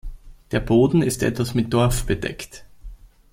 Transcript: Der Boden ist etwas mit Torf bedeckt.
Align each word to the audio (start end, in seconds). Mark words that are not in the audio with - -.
Der 0.49 0.61
Boden 0.61 1.03
ist 1.03 1.21
etwas 1.21 1.53
mit 1.53 1.69
Torf 1.69 2.07
bedeckt. 2.07 2.65